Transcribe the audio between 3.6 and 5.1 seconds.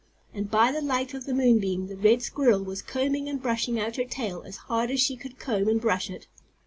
out her tail as hard as